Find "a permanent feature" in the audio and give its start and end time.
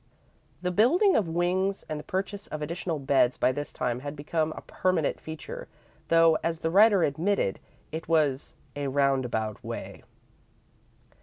4.53-5.67